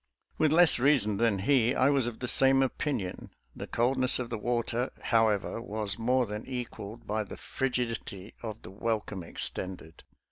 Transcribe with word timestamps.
With 0.39 0.51
less 0.51 0.79
reason 0.79 1.17
than 1.17 1.37
he, 1.37 1.75
I 1.75 1.91
was 1.91 2.07
of 2.07 2.21
the 2.21 2.27
same 2.27 2.63
opinion. 2.63 3.29
The 3.55 3.67
coldness 3.67 4.17
of 4.17 4.31
the 4.31 4.37
water, 4.39 4.89
however, 4.99 5.61
was 5.61 5.99
more 5.99 6.25
than 6.25 6.43
equaled 6.47 7.05
by 7.05 7.23
the 7.23 7.37
frigidity 7.37 8.33
of 8.41 8.63
the 8.63 8.71
welcome 8.71 9.21
extended. 9.21 10.01